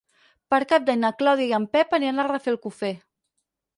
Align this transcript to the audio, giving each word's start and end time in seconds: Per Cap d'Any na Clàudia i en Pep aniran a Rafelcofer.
Per 0.53 0.59
Cap 0.71 0.87
d'Any 0.87 0.99
na 1.03 1.11
Clàudia 1.21 1.47
i 1.51 1.55
en 1.59 1.69
Pep 1.77 1.93
aniran 1.99 2.23
a 2.25 2.29
Rafelcofer. 2.31 2.95